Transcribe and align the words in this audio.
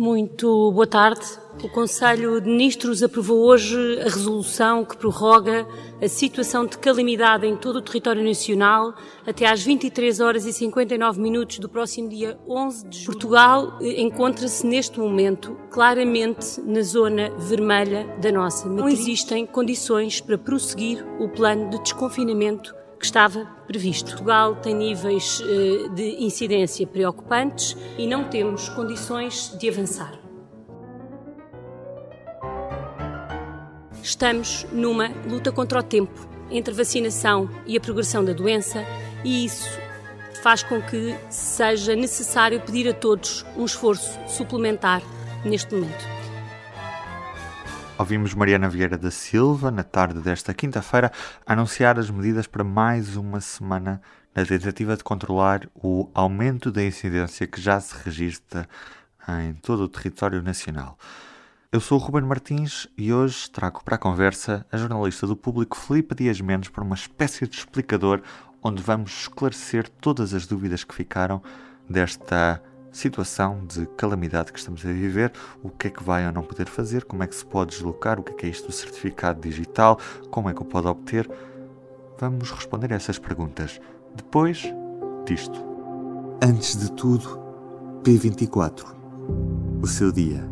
Muito 0.00 0.72
boa 0.72 0.86
tarde. 0.86 1.26
O 1.62 1.68
Conselho 1.68 2.40
de 2.40 2.48
Ministros 2.48 3.02
aprovou 3.02 3.44
hoje 3.44 3.76
a 4.00 4.04
resolução 4.04 4.82
que 4.82 4.96
prorroga 4.96 5.66
a 6.00 6.08
situação 6.08 6.64
de 6.64 6.78
calamidade 6.78 7.46
em 7.46 7.54
todo 7.54 7.76
o 7.76 7.82
território 7.82 8.24
nacional 8.24 8.94
até 9.26 9.46
às 9.46 9.62
23 9.62 10.20
horas 10.20 10.46
e 10.46 10.54
59 10.54 11.20
minutos 11.20 11.58
do 11.58 11.68
próximo 11.68 12.08
dia 12.08 12.38
11 12.48 12.88
de 12.88 12.98
julho. 13.00 13.12
Portugal 13.12 13.78
eh, 13.82 14.00
encontra-se 14.00 14.66
neste 14.66 14.98
momento 14.98 15.54
claramente 15.70 16.58
na 16.62 16.80
zona 16.80 17.28
vermelha 17.36 18.06
da 18.22 18.32
nossa 18.32 18.66
matriz. 18.66 18.80
Não 18.80 18.88
existem 18.88 19.44
condições 19.44 20.18
para 20.18 20.38
prosseguir 20.38 21.04
o 21.18 21.28
plano 21.28 21.68
de 21.68 21.82
desconfinamento 21.82 22.74
que 23.00 23.06
estava 23.06 23.46
previsto. 23.66 24.10
Portugal 24.10 24.56
tem 24.56 24.74
níveis 24.74 25.42
eh, 25.42 25.88
de 25.94 26.22
incidência 26.22 26.86
preocupantes 26.86 27.74
e 27.96 28.06
não 28.06 28.24
temos 28.24 28.68
condições 28.68 29.56
de 29.58 29.70
avançar. 29.70 30.20
Estamos 34.02 34.66
numa 34.70 35.08
luta 35.26 35.50
contra 35.50 35.80
o 35.80 35.82
tempo 35.82 36.28
entre 36.50 36.74
a 36.74 36.76
vacinação 36.76 37.48
e 37.66 37.76
a 37.76 37.80
progressão 37.80 38.22
da 38.22 38.34
doença 38.34 38.84
e 39.24 39.46
isso 39.46 39.80
faz 40.42 40.62
com 40.62 40.82
que 40.82 41.16
seja 41.30 41.94
necessário 41.96 42.60
pedir 42.60 42.88
a 42.88 42.92
todos 42.92 43.46
um 43.56 43.64
esforço 43.64 44.18
suplementar 44.26 45.02
neste 45.44 45.74
momento. 45.74 46.19
Ouvimos 48.00 48.32
Mariana 48.32 48.66
Vieira 48.66 48.96
da 48.96 49.10
Silva, 49.10 49.70
na 49.70 49.82
tarde 49.82 50.20
desta 50.20 50.54
quinta-feira, 50.54 51.12
anunciar 51.44 51.98
as 51.98 52.08
medidas 52.08 52.46
para 52.46 52.64
mais 52.64 53.14
uma 53.14 53.42
semana 53.42 54.00
na 54.34 54.42
tentativa 54.42 54.96
de 54.96 55.04
controlar 55.04 55.68
o 55.74 56.08
aumento 56.14 56.72
da 56.72 56.82
incidência 56.82 57.46
que 57.46 57.60
já 57.60 57.78
se 57.78 57.94
registra 58.02 58.66
em 59.42 59.52
todo 59.52 59.80
o 59.80 59.88
território 59.88 60.40
nacional. 60.40 60.96
Eu 61.70 61.78
sou 61.78 61.98
o 61.98 62.02
Ruben 62.02 62.22
Martins 62.22 62.88
e 62.96 63.12
hoje 63.12 63.50
trago 63.50 63.84
para 63.84 63.96
a 63.96 63.98
conversa 63.98 64.64
a 64.72 64.78
jornalista 64.78 65.26
do 65.26 65.36
público 65.36 65.76
Filipe 65.76 66.14
Dias 66.14 66.40
Mendes 66.40 66.70
para 66.70 66.82
uma 66.82 66.94
espécie 66.94 67.46
de 67.46 67.54
explicador 67.54 68.22
onde 68.62 68.82
vamos 68.82 69.10
esclarecer 69.12 69.86
todas 70.00 70.32
as 70.32 70.46
dúvidas 70.46 70.84
que 70.84 70.94
ficaram 70.94 71.42
desta 71.86 72.62
situação 72.92 73.64
de 73.66 73.86
calamidade 73.96 74.52
que 74.52 74.58
estamos 74.58 74.84
a 74.84 74.88
viver, 74.88 75.32
o 75.62 75.70
que 75.70 75.88
é 75.88 75.90
que 75.90 76.02
vai 76.02 76.26
ou 76.26 76.32
não 76.32 76.42
poder 76.42 76.68
fazer, 76.68 77.04
como 77.04 77.22
é 77.22 77.26
que 77.26 77.34
se 77.34 77.44
pode 77.44 77.70
deslocar, 77.70 78.18
o 78.18 78.22
que 78.22 78.32
é 78.32 78.34
que 78.34 78.46
é 78.46 78.48
isto 78.48 78.66
do 78.66 78.72
certificado 78.72 79.40
digital, 79.40 79.98
como 80.30 80.50
é 80.50 80.54
que 80.54 80.62
o 80.62 80.64
pode 80.64 80.86
obter. 80.86 81.30
Vamos 82.18 82.50
responder 82.50 82.92
a 82.92 82.96
essas 82.96 83.18
perguntas 83.18 83.80
depois 84.14 84.64
disto. 85.24 85.64
Antes 86.42 86.76
de 86.76 86.92
tudo, 86.92 87.40
P24. 88.02 88.84
O 89.82 89.86
seu 89.86 90.10
dia 90.10 90.42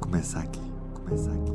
começa 0.00 0.38
aqui. 0.38 0.60
Começa 0.94 1.30
aqui. 1.30 1.52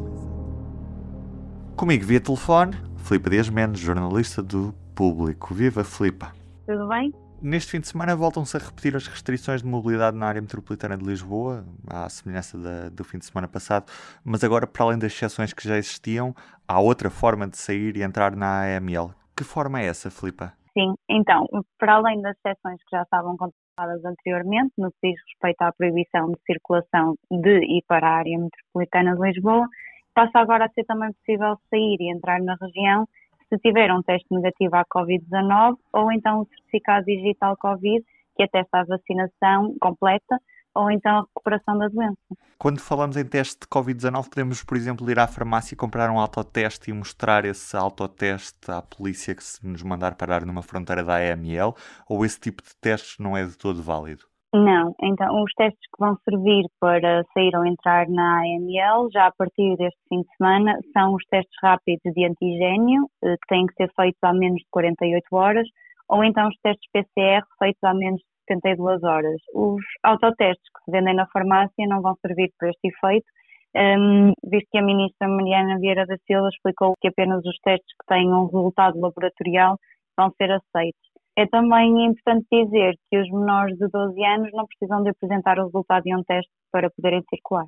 Comigo 1.76 2.06
via 2.06 2.20
telefone, 2.20 2.76
Filipe 2.98 3.30
Dias 3.30 3.50
Mendes, 3.50 3.80
jornalista 3.80 4.42
do 4.42 4.74
Público. 4.96 5.54
Viva, 5.54 5.84
Filipe. 5.84 6.26
Tudo 6.66 6.88
bem? 6.88 7.14
Neste 7.40 7.72
fim 7.72 7.80
de 7.80 7.88
semana 7.88 8.16
voltam-se 8.16 8.58
a 8.58 8.60
repetir 8.60 8.96
as 8.96 9.06
restrições 9.06 9.62
de 9.62 9.68
mobilidade 9.68 10.18
na 10.18 10.26
área 10.26 10.42
metropolitana 10.42 10.98
de 10.98 11.06
Lisboa, 11.06 11.64
à 11.88 12.10
semelhança 12.10 12.58
da, 12.58 12.90
do 12.90 13.04
fim 13.04 13.20
de 13.20 13.26
semana 13.26 13.48
passado, 13.48 13.86
mas 14.26 14.44
agora, 14.44 14.66
para 14.66 14.84
além 14.84 14.98
das 14.98 15.12
exceções 15.12 15.54
que 15.54 15.68
já 15.68 15.78
existiam, 15.78 16.34
há 16.68 16.80
outra 16.80 17.12
forma 17.12 17.48
de 17.48 17.56
sair 17.56 17.96
e 17.96 18.02
entrar 18.02 18.36
na 18.36 18.64
AML. 18.64 19.14
Que 19.36 19.44
forma 19.44 19.80
é 19.80 19.86
essa, 19.86 20.10
Filipa? 20.10 20.52
Sim, 20.74 20.96
então, 21.08 21.46
para 21.78 21.96
além 21.96 22.22
das 22.22 22.36
exceções 22.38 22.80
que 22.84 22.96
já 22.96 23.04
estavam 23.04 23.38
contempladas 23.38 24.04
anteriormente, 24.04 24.74
no 24.76 24.92
que 24.94 25.12
diz 25.12 25.22
respeito 25.28 25.62
à 25.62 25.72
proibição 25.72 26.32
de 26.32 26.40
circulação 26.44 27.16
de 27.30 27.60
e 27.60 27.84
para 27.88 28.08
a 28.08 28.18
área 28.18 28.40
metropolitana 28.40 29.16
de 29.16 29.22
Lisboa, 29.22 29.68
passa 30.16 30.40
agora 30.40 30.66
a 30.66 30.70
ser 30.70 30.86
também 30.86 31.14
possível 31.14 31.56
sair 31.70 31.98
e 32.00 32.12
entrar 32.12 32.42
na 32.42 32.56
região 32.60 33.08
se 33.50 33.58
tiver 33.60 33.92
um 33.92 34.02
teste 34.02 34.28
negativo 34.32 34.76
à 34.76 34.84
Covid-19 34.86 35.78
ou 35.94 36.12
então 36.12 36.42
o 36.42 36.48
certificado 36.48 37.06
digital 37.06 37.56
Covid, 37.58 38.04
que 38.36 38.44
atesta 38.44 38.80
a 38.80 38.84
vacinação 38.86 39.76
completa 39.80 40.40
ou 40.76 40.92
então 40.92 41.18
a 41.18 41.22
recuperação 41.22 41.78
da 41.78 41.88
doença. 41.88 42.18
Quando 42.60 42.80
falamos 42.80 43.18
em 43.18 43.26
teste 43.26 43.62
de 43.62 43.68
Covid-19, 43.68 44.30
podemos, 44.30 44.64
por 44.64 44.78
exemplo, 44.78 45.10
ir 45.10 45.18
à 45.18 45.28
farmácia 45.28 45.74
e 45.74 45.78
comprar 45.78 46.10
um 46.12 46.20
autoteste 46.20 46.92
e 46.92 46.94
mostrar 46.94 47.46
esse 47.46 47.76
autoteste 47.76 48.70
à 48.70 48.82
polícia 48.82 49.34
que 49.34 49.44
se 49.44 49.66
nos 49.66 49.82
mandar 49.82 50.16
parar 50.16 50.46
numa 50.46 50.62
fronteira 50.62 51.04
da 51.04 51.16
AML, 51.16 51.76
ou 52.08 52.24
esse 52.24 52.40
tipo 52.40 52.62
de 52.62 52.76
testes 52.80 53.18
não 53.18 53.36
é 53.36 53.44
de 53.44 53.58
todo 53.58 53.82
válido? 53.82 54.26
Não, 54.54 54.96
então 55.04 55.44
os 55.44 55.54
testes 55.54 55.82
que 55.94 56.00
vão 56.00 56.16
servir 56.24 56.64
para 56.80 57.24
sair 57.34 57.54
ou 57.56 57.66
entrar 57.66 58.08
na 58.08 58.40
AML, 58.40 59.10
já 59.12 59.28
a 59.28 59.32
partir 59.32 59.76
deste 59.76 60.00
fim 60.08 60.22
de 60.22 60.38
semana, 60.38 60.80
são 60.94 61.14
os 61.16 61.24
testes 61.26 61.56
rápidos 61.62 62.14
de 62.14 62.26
antigênio, 62.26 63.10
eh, 63.24 63.36
que 63.36 63.48
têm 63.50 63.66
que 63.66 63.74
ser 63.74 63.92
feitos 63.94 64.20
há 64.24 64.34
menos 64.34 64.60
de 64.60 64.68
48 64.72 65.26
horas, 65.36 65.68
ou 66.08 66.24
então 66.24 66.48
os 66.48 66.56
testes 66.64 66.90
PCR 66.94 67.46
feitos 67.60 67.84
há 67.84 67.94
menos 67.94 68.22
de 68.22 68.26
72 68.48 69.04
horas. 69.04 69.42
Os 69.54 69.84
autotestes 70.04 70.66
que 70.74 70.84
se 70.86 70.92
vendem 70.92 71.14
na 71.14 71.28
farmácia 71.28 71.86
não 71.86 72.02
vão 72.02 72.16
servir 72.22 72.50
para 72.58 72.70
este 72.70 72.88
efeito, 72.88 73.28
um, 73.76 74.32
visto 74.50 74.70
que 74.72 74.78
a 74.78 74.82
ministra 74.82 75.28
Mariana 75.28 75.78
Vieira 75.78 76.06
da 76.06 76.18
Silva 76.26 76.48
explicou 76.48 76.94
que 77.02 77.10
apenas 77.10 77.46
os 77.46 77.58
testes 77.60 77.94
que 78.00 78.08
têm 78.08 78.34
um 78.34 78.46
resultado 78.46 79.00
laboratorial 79.00 79.78
vão 80.18 80.32
ser 80.38 80.52
aceitos. 80.52 81.07
É 81.38 81.46
também 81.46 82.08
importante 82.08 82.48
dizer 82.52 82.96
que 83.10 83.18
os 83.20 83.30
menores 83.30 83.78
de 83.78 83.88
12 83.88 84.26
anos 84.26 84.50
não 84.54 84.66
precisam 84.66 85.04
de 85.04 85.10
apresentar 85.10 85.60
o 85.60 85.66
resultado 85.66 86.04
de 86.04 86.16
um 86.16 86.24
teste 86.24 86.52
para 86.72 86.90
poderem 86.90 87.24
circular. 87.30 87.66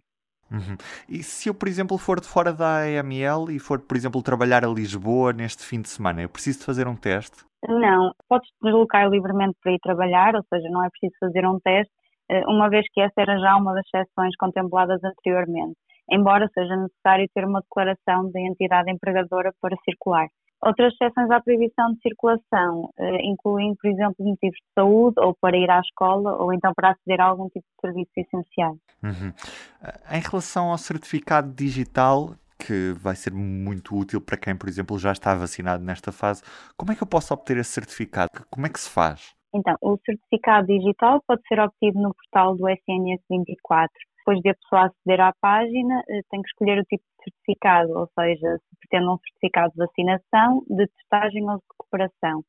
Uhum. 0.52 0.75
E 1.07 1.22
se 1.22 1.50
eu, 1.50 1.53
por 1.53 1.68
exemplo, 1.68 1.96
for 2.00 2.19
de 2.19 2.28
fora 2.28 2.52
da 2.52 2.80
AML 2.80 3.52
e 3.52 3.59
for, 3.59 3.80
por 3.80 3.96
exemplo, 3.96 4.24
trabalhar 4.24 4.66
a 4.66 4.68
Lisboa 4.68 5.31
neste 5.31 5.63
fim 5.63 5.81
de 5.81 5.90
semana, 5.90 6.24
eu 6.24 6.30
preciso 6.30 6.59
de 6.59 6.66
fazer 6.66 6.88
um 6.88 6.96
teste? 6.96 7.46
Não, 7.68 8.12
podes 8.28 8.50
deslocar 8.59 9.07
livremente 9.07 9.56
para 9.62 9.74
ir 9.74 9.80
trabalhar, 9.80 10.36
ou 10.36 10.44
seja, 10.51 10.68
não 10.69 10.84
é 10.84 10.90
preciso 10.90 11.13
fazer 11.19 11.46
um 11.46 11.59
teste, 11.59 11.94
eh, 12.30 12.44
uma 12.47 12.69
vez 12.69 12.86
que 12.91 13.01
essa 13.01 13.22
era 13.22 13.38
já 13.38 13.56
uma 13.56 13.74
das 13.74 13.86
exceções 13.94 14.36
contempladas 14.38 15.00
anteriormente, 15.03 15.75
embora 16.09 16.50
seja 16.53 16.75
necessário 16.75 17.30
ter 17.36 17.46
uma 17.46 17.62
declaração 17.62 18.31
da 18.31 18.40
entidade 18.40 18.90
empregadora 18.90 19.53
para 19.62 19.75
circular. 19.86 20.28
Outras 20.61 20.93
exceções 20.93 21.31
à 21.31 21.39
proibição 21.39 21.93
de 21.93 22.01
circulação 22.01 22.89
eh, 22.97 23.25
incluem, 23.25 23.75
por 23.75 23.89
exemplo, 23.89 24.25
motivos 24.25 24.57
de 24.57 24.73
saúde 24.75 25.15
ou 25.19 25.33
para 25.39 25.57
ir 25.57 25.69
à 25.69 25.79
escola 25.79 26.35
ou 26.35 26.53
então 26.53 26.73
para 26.75 26.91
aceder 26.91 27.21
a 27.21 27.25
algum 27.25 27.47
tipo 27.49 27.65
de 27.65 27.81
serviço 27.81 28.11
essencial. 28.17 28.77
Uhum. 29.01 29.31
Eh, 29.83 30.17
em 30.17 30.21
relação 30.21 30.71
ao 30.71 30.77
certificado 30.77 31.53
digital, 31.53 32.35
que 32.57 32.93
vai 33.01 33.15
ser 33.15 33.31
muito 33.33 33.95
útil 33.95 34.19
para 34.19 34.37
quem, 34.37 34.55
por 34.55 34.67
exemplo, 34.67 34.99
já 34.99 35.13
está 35.13 35.33
vacinado 35.33 35.83
nesta 35.83 36.11
fase, 36.11 36.43
como 36.75 36.91
é 36.91 36.95
que 36.95 37.03
eu 37.03 37.07
posso 37.07 37.33
obter 37.33 37.55
esse 37.57 37.71
certificado? 37.71 38.29
Como 38.49 38.65
é 38.65 38.69
que 38.69 38.79
se 38.79 38.89
faz? 38.89 39.33
Então, 39.53 39.75
o 39.81 39.97
certificado 40.05 40.67
digital 40.67 41.23
pode 41.25 41.41
ser 41.47 41.59
obtido 41.59 41.99
no 41.99 42.13
portal 42.13 42.55
do 42.55 42.67
SNS 42.67 43.21
24 43.29 43.89
depois 44.29 44.41
de 44.41 44.49
a 44.49 44.55
pessoa 44.55 44.85
aceder 44.85 45.21
à 45.21 45.33
página, 45.41 46.03
eh, 46.07 46.21
tem 46.29 46.41
que 46.41 46.50
escolher 46.50 46.79
o 46.79 46.85
tipo 46.85 47.03
de 47.03 47.23
certificado, 47.23 47.97
ou 47.97 48.07
seja, 48.17 48.59
pretende 48.89 49.07
um 49.07 49.18
certificado 49.18 49.71
de 49.71 49.77
vacinação, 49.77 50.63
de 50.68 50.88
testagem 50.88 51.50
ou 51.50 51.57
de 51.57 51.63
recuperação. 51.71 52.44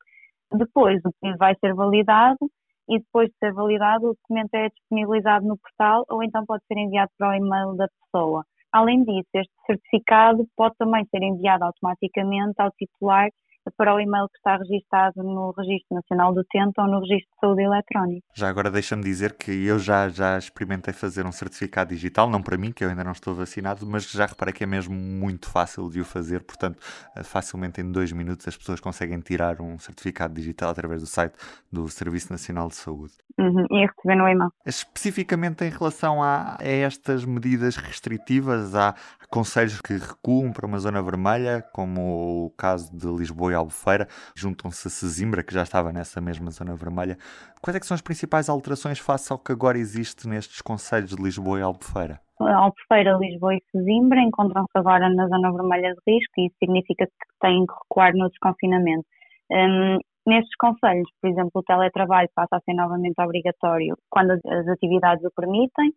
Depois, 0.51 0.99
o 1.05 1.11
pedido 1.21 1.37
vai 1.37 1.55
ser 1.59 1.73
validado 1.73 2.51
e 2.89 2.99
depois 2.99 3.29
de 3.29 3.35
ser 3.37 3.53
validado, 3.53 4.09
o 4.09 4.13
documento 4.15 4.53
é 4.55 4.69
disponibilizado 4.69 5.45
no 5.45 5.57
portal 5.57 6.05
ou 6.09 6.21
então 6.23 6.45
pode 6.45 6.63
ser 6.65 6.77
enviado 6.77 7.11
para 7.17 7.29
o 7.29 7.33
e-mail 7.33 7.75
da 7.75 7.87
pessoa. 7.87 8.43
Além 8.71 9.03
disso, 9.03 9.29
este 9.35 9.53
certificado 9.65 10.45
pode 10.55 10.75
também 10.77 11.05
ser 11.05 11.21
enviado 11.21 11.63
automaticamente 11.63 12.55
ao 12.57 12.71
titular 12.71 13.29
para 13.77 13.93
o 13.93 13.99
e-mail 13.99 14.27
que 14.29 14.37
está 14.37 14.57
registado 14.57 15.23
no 15.23 15.51
Registro 15.51 15.95
Nacional 15.95 16.33
do 16.33 16.41
Utente 16.41 16.79
ou 16.79 16.87
no 16.87 16.99
Registro 16.99 17.33
de 17.33 17.39
Saúde 17.39 17.63
Eletrónico. 17.63 18.27
Já 18.33 18.49
agora 18.49 18.71
deixa-me 18.71 19.03
dizer 19.03 19.33
que 19.33 19.51
eu 19.65 19.77
já, 19.77 20.09
já 20.09 20.37
experimentei 20.37 20.93
fazer 20.93 21.25
um 21.25 21.31
certificado 21.31 21.93
digital, 21.93 22.29
não 22.29 22.41
para 22.41 22.57
mim, 22.57 22.71
que 22.71 22.83
eu 22.83 22.89
ainda 22.89 23.03
não 23.03 23.11
estou 23.11 23.35
vacinado, 23.35 23.85
mas 23.85 24.09
já 24.09 24.25
reparei 24.25 24.53
que 24.53 24.63
é 24.63 24.67
mesmo 24.67 24.93
muito 24.93 25.49
fácil 25.49 25.89
de 25.89 26.01
o 26.01 26.05
fazer, 26.05 26.43
portanto, 26.43 26.79
eh, 27.15 27.23
facilmente 27.23 27.81
em 27.81 27.91
dois 27.91 28.11
minutos 28.11 28.47
as 28.47 28.57
pessoas 28.57 28.79
conseguem 28.79 29.19
tirar 29.19 29.61
um 29.61 29.77
certificado 29.77 30.33
digital 30.33 30.71
através 30.71 31.01
do 31.01 31.07
site 31.07 31.35
do 31.71 31.87
Serviço 31.87 32.31
Nacional 32.31 32.67
de 32.67 32.75
Saúde. 32.75 33.13
Uhum, 33.37 33.65
e 33.71 33.85
receber 33.85 34.15
no 34.15 34.27
e-mail. 34.27 34.51
Especificamente 34.65 35.63
em 35.63 35.69
relação 35.69 36.21
a, 36.21 36.57
a 36.59 36.67
estas 36.67 37.25
medidas 37.25 37.75
restritivas, 37.75 38.75
há 38.75 38.93
conselhos 39.31 39.79
que 39.81 39.93
recuam 39.93 40.51
para 40.51 40.65
uma 40.65 40.77
zona 40.77 41.01
vermelha, 41.01 41.63
como 41.73 42.45
o 42.45 42.49
caso 42.51 42.95
de 42.95 43.07
Lisboa 43.07 43.51
e 43.51 43.55
Albufeira, 43.55 44.07
juntam-se 44.35 44.87
a 44.87 44.91
Sesimbra, 44.91 45.41
que 45.41 45.53
já 45.53 45.63
estava 45.63 45.91
nessa 45.91 46.19
mesma 46.19 46.51
zona 46.51 46.75
vermelha. 46.75 47.17
Quais 47.61 47.75
é 47.75 47.79
que 47.79 47.85
são 47.85 47.95
as 47.95 48.01
principais 48.01 48.49
alterações 48.49 48.99
face 48.99 49.31
ao 49.31 49.39
que 49.39 49.51
agora 49.51 49.77
existe 49.77 50.27
nestes 50.27 50.61
conselhos 50.61 51.15
de 51.15 51.23
Lisboa 51.23 51.59
e 51.59 51.61
Albufeira? 51.63 52.19
Albufeira, 52.39 53.17
Lisboa 53.17 53.55
e 53.55 53.63
Sesimbra 53.71 54.19
encontram-se 54.19 54.75
agora 54.75 55.09
na 55.09 55.27
zona 55.27 55.51
vermelha 55.51 55.93
de 55.93 56.13
risco 56.13 56.33
e 56.37 56.47
isso 56.47 56.55
significa 56.59 57.05
que 57.05 57.39
têm 57.39 57.65
que 57.65 57.73
recuar 57.73 58.13
no 58.13 58.29
desconfinamento. 58.29 59.05
Um, 59.51 59.97
Nestes 60.25 60.55
conselhos, 60.59 61.09
por 61.19 61.31
exemplo, 61.31 61.51
o 61.55 61.63
teletrabalho 61.63 62.29
passa 62.35 62.57
a 62.57 62.59
ser 62.59 62.73
novamente 62.73 63.19
obrigatório 63.19 63.97
quando 64.09 64.31
as 64.31 64.67
atividades 64.67 65.23
o 65.25 65.31
permitem. 65.35 65.91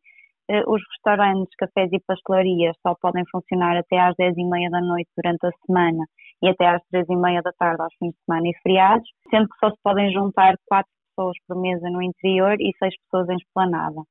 Eh, 0.48 0.62
os 0.66 0.82
restaurantes, 0.92 1.54
cafés 1.56 1.90
e 1.92 2.00
pastelarias 2.00 2.76
só 2.82 2.94
podem 3.00 3.24
funcionar 3.30 3.76
até 3.78 3.98
às 3.98 4.14
10 4.16 4.36
e 4.36 4.44
meia 4.44 4.68
da 4.70 4.80
noite 4.80 5.08
durante 5.16 5.46
a 5.46 5.50
semana 5.66 6.04
e 6.42 6.48
até 6.48 6.66
às 6.66 6.82
3 6.90 7.08
e 7.08 7.16
meia 7.16 7.40
da 7.40 7.52
tarde 7.52 7.82
aos 7.82 7.94
fins 7.98 8.12
de 8.12 8.18
semana 8.26 8.48
e 8.48 8.54
feriados, 8.62 9.08
sendo 9.30 9.48
que 9.48 9.58
só 9.58 9.70
se 9.70 9.78
podem 9.82 10.12
juntar 10.12 10.54
4 10.66 10.90
pessoas 11.08 11.36
por 11.48 11.56
mesa 11.60 11.88
no 11.88 12.02
interior 12.02 12.56
e 12.60 12.72
6 12.78 12.94
pessoas 13.04 13.28
em 13.30 13.36
esplanada. 13.36 14.02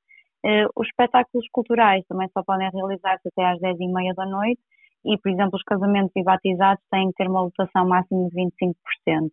Eh, 0.45 0.65
os 0.75 0.87
espetáculos 0.87 1.47
culturais 1.51 2.03
também 2.07 2.27
só 2.33 2.43
podem 2.43 2.69
realizar-se 2.71 3.27
até 3.27 3.45
às 3.45 3.59
10 3.59 3.79
e 3.79 3.87
meia 3.87 4.13
da 4.15 4.25
noite 4.25 4.61
e, 5.05 5.17
por 5.19 5.31
exemplo, 5.31 5.55
os 5.55 5.63
casamentos 5.63 6.11
e 6.15 6.23
batizados 6.23 6.83
têm 6.89 7.09
que 7.09 7.15
ter 7.15 7.29
uma 7.29 7.43
lotação 7.43 7.87
máxima 7.87 8.27
de 8.29 8.35
25%. 8.35 9.29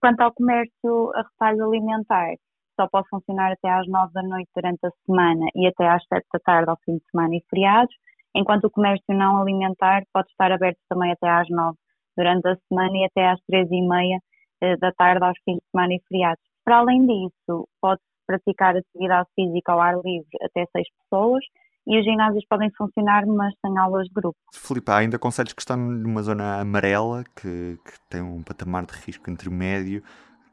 Quanto 0.00 0.20
ao 0.20 0.32
comércio 0.32 1.10
a 1.14 1.22
retalho 1.22 1.64
alimentar, 1.66 2.34
só 2.76 2.88
pode 2.88 3.08
funcionar 3.08 3.52
até 3.52 3.70
às 3.70 3.86
9 3.86 4.12
da 4.12 4.22
noite 4.22 4.50
durante 4.54 4.86
a 4.86 4.90
semana 5.06 5.46
e 5.54 5.66
até 5.66 5.88
às 5.88 6.02
7 6.06 6.26
da 6.32 6.40
tarde 6.40 6.70
ao 6.70 6.78
fim 6.84 6.96
de 6.96 7.04
semana 7.10 7.36
e 7.36 7.44
feriados, 7.48 7.94
enquanto 8.34 8.64
o 8.64 8.70
comércio 8.70 9.04
não 9.08 9.40
alimentar 9.40 10.02
pode 10.12 10.28
estar 10.30 10.52
aberto 10.52 10.78
também 10.88 11.12
até 11.12 11.28
às 11.28 11.48
9 11.48 11.76
durante 12.16 12.48
a 12.48 12.56
semana 12.68 12.96
e 12.96 13.04
até 13.04 13.28
às 13.30 13.40
3 13.46 13.70
e 13.70 13.82
meia 13.82 14.18
eh, 14.60 14.76
da 14.76 14.92
tarde 14.92 15.24
aos 15.24 15.38
fins 15.44 15.56
de 15.56 15.70
semana 15.70 15.94
e 15.94 16.02
feriados. 16.08 16.42
Para 16.64 16.78
além 16.78 17.06
disso, 17.06 17.68
pode-se 17.80 18.06
praticar 18.26 18.76
atividade 18.76 19.28
física 19.34 19.72
ao 19.72 19.80
ar 19.80 19.96
livre 19.96 20.28
até 20.42 20.64
6 20.72 20.86
pessoas, 21.02 21.44
e 21.86 21.98
os 21.98 22.04
ginásios 22.04 22.44
podem 22.48 22.70
funcionar, 22.76 23.26
mas 23.26 23.54
sem 23.60 23.76
aulas 23.76 24.06
de 24.06 24.14
grupo. 24.14 24.38
Filipe, 24.54 24.90
há 24.90 24.96
ainda 24.96 25.18
conselhos 25.18 25.52
que 25.52 25.60
estão 25.60 25.76
numa 25.76 26.22
zona 26.22 26.60
amarela, 26.60 27.24
que, 27.36 27.78
que 27.84 27.92
tem 28.08 28.22
um 28.22 28.42
patamar 28.42 28.86
de 28.86 28.94
risco 28.94 29.30
intermédio, 29.30 30.02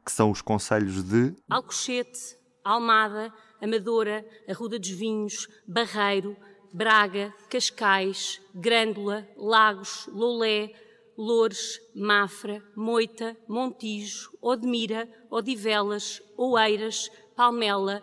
que 0.04 0.10
são 0.12 0.30
os 0.30 0.42
conselhos 0.42 1.02
de 1.02 1.34
Alcochete, 1.48 2.36
Almada, 2.64 3.32
Amadora, 3.60 4.24
Arruda 4.48 4.78
dos 4.78 4.90
Vinhos, 4.90 5.48
Barreiro, 5.66 6.36
Braga, 6.72 7.32
Cascais, 7.50 8.40
Grândola, 8.54 9.28
Lagos, 9.36 10.06
Lolé, 10.08 10.72
Loures, 11.16 11.78
Mafra, 11.94 12.62
Moita, 12.74 13.36
Montijo, 13.46 14.30
Odmira, 14.40 15.08
Odivelas, 15.30 16.22
Oeiras, 16.36 17.10
Palmela, 17.36 18.02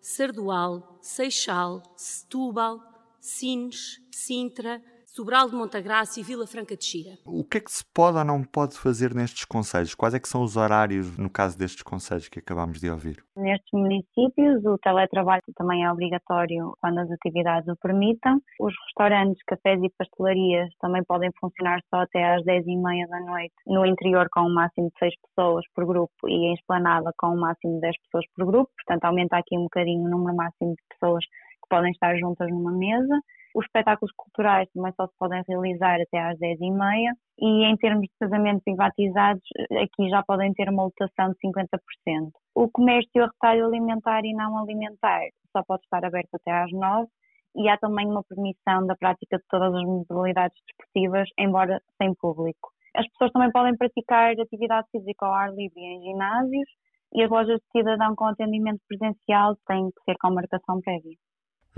Sardual, 0.00 0.98
Seixal, 1.00 1.82
Setúbal, 1.96 2.80
Sines, 3.20 4.00
Sintra, 4.10 4.82
Sobral 5.18 5.50
de 5.50 5.56
Montagraça 5.56 6.20
e 6.20 6.22
Vila 6.22 6.46
Franca 6.46 6.76
de 6.76 6.84
Xira. 6.84 7.18
O 7.26 7.42
que 7.42 7.58
é 7.58 7.60
que 7.60 7.72
se 7.72 7.84
pode 7.92 8.16
ou 8.16 8.24
não 8.24 8.44
pode 8.44 8.78
fazer 8.78 9.12
nestes 9.12 9.44
conselhos? 9.44 9.92
Quais 9.92 10.14
é 10.14 10.20
que 10.20 10.28
são 10.28 10.44
os 10.44 10.56
horários, 10.56 11.18
no 11.18 11.28
caso 11.28 11.58
destes 11.58 11.82
conselhos 11.82 12.28
que 12.28 12.38
acabámos 12.38 12.78
de 12.78 12.88
ouvir? 12.88 13.24
Nestes 13.36 13.72
municípios, 13.72 14.64
o 14.64 14.78
teletrabalho 14.78 15.42
também 15.56 15.82
é 15.84 15.90
obrigatório 15.90 16.72
quando 16.80 17.00
as 17.00 17.10
atividades 17.10 17.68
o 17.68 17.74
permitam. 17.82 18.40
Os 18.60 18.72
restaurantes, 18.86 19.42
cafés 19.44 19.82
e 19.82 19.90
pastelarias 19.98 20.68
também 20.80 21.02
podem 21.02 21.30
funcionar 21.40 21.80
só 21.92 22.02
até 22.02 22.36
às 22.36 22.44
10h30 22.44 23.08
da 23.08 23.18
noite, 23.18 23.54
no 23.66 23.84
interior 23.84 24.28
com 24.30 24.42
um 24.42 24.54
máximo 24.54 24.86
de 24.86 24.98
6 25.00 25.14
pessoas 25.26 25.64
por 25.74 25.84
grupo 25.84 26.28
e 26.28 26.32
em 26.32 26.54
esplanada 26.54 27.10
com 27.18 27.34
um 27.34 27.40
máximo 27.40 27.74
de 27.74 27.80
10 27.80 27.96
pessoas 28.04 28.24
por 28.36 28.46
grupo. 28.46 28.70
Portanto, 28.86 29.04
aumenta 29.04 29.36
aqui 29.36 29.58
um 29.58 29.64
bocadinho 29.64 30.04
o 30.04 30.08
número 30.08 30.36
máximo 30.36 30.76
de 30.76 30.96
pessoas 30.96 31.24
que 31.24 31.68
podem 31.68 31.90
estar 31.90 32.16
juntas 32.18 32.48
numa 32.52 32.70
mesa. 32.70 33.20
Os 33.58 33.64
espetáculos 33.64 34.12
culturais 34.16 34.68
também 34.72 34.92
só 34.92 35.08
se 35.08 35.18
podem 35.18 35.42
realizar 35.48 36.00
até 36.00 36.20
às 36.20 36.38
10h30 36.38 37.12
e 37.40 37.64
em 37.64 37.76
termos 37.76 38.02
de 38.02 38.12
casamentos 38.20 38.62
privatizados, 38.62 39.42
aqui 39.82 40.08
já 40.08 40.22
podem 40.22 40.54
ter 40.54 40.68
uma 40.68 40.84
lotação 40.84 41.32
de 41.32 41.38
50%. 41.44 42.30
O 42.54 42.70
comércio 42.70 43.20
retalho 43.20 43.66
alimentar 43.66 44.24
e 44.24 44.32
não 44.32 44.56
alimentar 44.58 45.22
só 45.50 45.64
pode 45.66 45.82
estar 45.82 46.04
aberto 46.04 46.32
até 46.34 46.52
às 46.52 46.70
9 46.70 47.08
e 47.56 47.68
há 47.68 47.76
também 47.78 48.06
uma 48.06 48.22
permissão 48.22 48.86
da 48.86 48.94
prática 48.94 49.38
de 49.38 49.44
todas 49.50 49.74
as 49.74 49.82
modalidades 49.82 50.56
desportivas, 50.64 51.28
embora 51.36 51.82
sem 52.00 52.14
público. 52.14 52.70
As 52.94 53.08
pessoas 53.08 53.32
também 53.32 53.50
podem 53.50 53.76
praticar 53.76 54.38
atividade 54.38 54.86
física 54.92 55.26
ao 55.26 55.34
ar 55.34 55.52
livre 55.52 55.80
em 55.80 56.00
ginásios 56.02 56.70
e 57.12 57.24
as 57.24 57.28
lojas 57.28 57.58
de 57.58 57.66
cidadão 57.72 58.14
com 58.14 58.26
atendimento 58.26 58.80
presencial 58.86 59.56
têm 59.66 59.90
que 59.90 60.04
ser 60.04 60.16
com 60.20 60.30
marcação 60.30 60.80
prévia. 60.80 61.16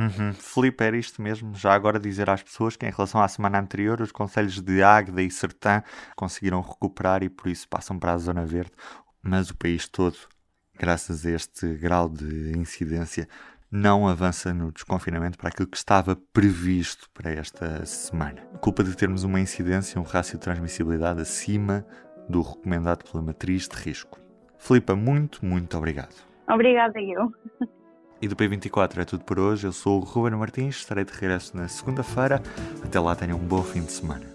Uhum. 0.01 0.33
Filipe, 0.33 0.83
era 0.83 0.97
isto 0.97 1.21
mesmo. 1.21 1.55
Já 1.55 1.75
agora 1.75 2.01
dizer 2.01 2.31
às 2.31 2.43
pessoas 2.43 2.77
que, 2.77 2.87
em 2.87 2.91
relação 2.91 3.23
à 3.23 3.29
semana 3.29 3.61
anterior, 3.61 4.01
os 4.01 4.11
conselhos 4.11 4.61
de 4.61 4.83
Águeda 4.83 5.21
e 5.21 5.31
Sertã 5.31 5.83
conseguiram 6.17 6.61
recuperar 6.63 7.23
e 7.23 7.29
por 7.29 7.49
isso 7.49 7.69
passam 7.69 7.99
para 7.99 8.13
a 8.13 8.19
Zona 8.19 8.47
Verde. 8.47 8.73
Mas 9.23 9.51
o 9.51 9.57
país 9.57 9.87
todo, 9.87 10.17
graças 10.79 11.27
a 11.27 11.31
este 11.31 11.75
grau 11.75 12.09
de 12.09 12.57
incidência, 12.57 13.29
não 13.71 14.09
avança 14.09 14.53
no 14.55 14.73
desconfinamento 14.73 15.39
para 15.39 15.51
aquilo 15.51 15.69
que 15.69 15.77
estava 15.77 16.17
previsto 16.33 17.09
para 17.13 17.31
esta 17.31 17.85
semana. 17.85 18.41
Culpa 18.61 18.83
de 18.83 18.97
termos 18.97 19.23
uma 19.23 19.39
incidência, 19.39 20.01
um 20.01 20.05
rácio 20.05 20.39
de 20.39 20.45
transmissibilidade 20.45 21.21
acima 21.21 21.87
do 22.29 22.41
recomendado 22.41 23.05
pela 23.05 23.23
matriz 23.23 23.69
de 23.69 23.77
risco. 23.77 24.19
Filipa, 24.59 24.97
muito, 24.97 25.45
muito 25.45 25.77
obrigado. 25.77 26.15
Obrigada 26.49 27.01
eu. 27.01 27.33
E 28.23 28.29
do 28.29 28.37
P24 28.37 28.99
é 28.99 29.05
tudo 29.05 29.25
por 29.25 29.39
hoje. 29.39 29.67
Eu 29.67 29.73
sou 29.73 30.01
o 30.01 30.05
Ruben 30.05 30.39
Martins, 30.39 30.77
estarei 30.77 31.05
de 31.05 31.13
regresso 31.13 31.57
na 31.57 31.69
segunda-feira. 31.69 32.43
Até 32.85 33.01
lá 33.01 33.17
tenham 33.17 33.39
um 33.39 33.47
bom 33.47 33.63
fim 33.63 33.83
de 33.83 33.93
semana. 33.93 34.27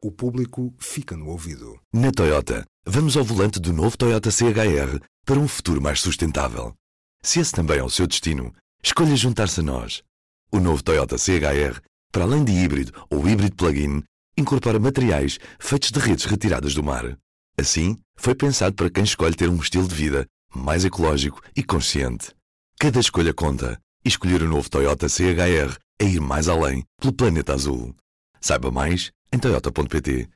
O 0.00 0.12
público 0.12 0.72
fica 0.78 1.16
no 1.16 1.28
ouvido. 1.28 1.80
Na 1.92 2.12
Toyota, 2.12 2.64
vamos 2.86 3.16
ao 3.16 3.24
volante 3.24 3.58
do 3.58 3.72
novo 3.72 3.98
Toyota 3.98 4.30
CHR 4.30 5.00
para 5.24 5.40
um 5.40 5.48
futuro 5.48 5.82
mais 5.82 6.00
sustentável. 6.00 6.72
Se 7.22 7.40
esse 7.40 7.50
também 7.50 7.78
é 7.78 7.82
o 7.82 7.90
seu 7.90 8.06
destino, 8.06 8.54
escolha 8.84 9.16
juntar-se 9.16 9.58
a 9.58 9.62
nós. 9.64 10.02
O 10.52 10.60
novo 10.60 10.80
Toyota 10.80 11.18
CHR, 11.18 11.80
para 12.12 12.22
além 12.22 12.44
de 12.44 12.52
híbrido 12.52 12.92
ou 13.10 13.28
híbrido 13.28 13.56
plug-in, 13.56 14.00
incorpora 14.38 14.78
materiais 14.78 15.40
feitos 15.58 15.90
de 15.90 15.98
redes 15.98 16.26
retiradas 16.26 16.72
do 16.72 16.84
mar. 16.84 17.18
Assim, 17.58 17.96
foi 18.16 18.36
pensado 18.36 18.76
para 18.76 18.90
quem 18.90 19.02
escolhe 19.02 19.34
ter 19.34 19.48
um 19.48 19.56
estilo 19.56 19.88
de 19.88 19.94
vida 19.94 20.24
mais 20.54 20.84
ecológico 20.84 21.40
e 21.56 21.64
consciente. 21.64 22.35
Cada 22.78 23.00
escolha 23.00 23.32
conta. 23.32 23.80
E 24.04 24.08
escolher 24.08 24.42
o 24.42 24.48
novo 24.48 24.68
Toyota 24.68 25.08
CHR 25.08 25.78
é 25.98 26.04
ir 26.04 26.20
mais 26.20 26.46
além 26.46 26.84
pelo 27.00 27.12
planeta 27.12 27.54
azul. 27.54 27.94
Saiba 28.38 28.70
mais 28.70 29.10
em 29.32 29.38
toyota.pt 29.38 30.28